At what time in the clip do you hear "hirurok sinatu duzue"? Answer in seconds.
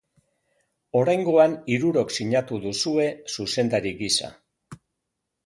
1.73-3.07